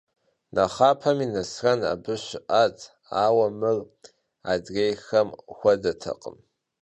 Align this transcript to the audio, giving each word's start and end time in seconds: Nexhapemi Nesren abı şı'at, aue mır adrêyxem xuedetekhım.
Nexhapemi 0.55 1.25
Nesren 1.33 1.81
abı 1.93 2.15
şı'at, 2.25 2.77
aue 3.23 3.47
mır 3.59 3.77
adrêyxem 4.53 5.29
xuedetekhım. 5.57 6.37